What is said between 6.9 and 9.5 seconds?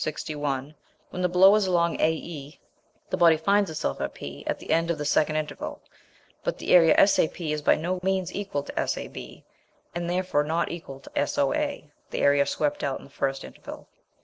SAP is by no means equal to SAB,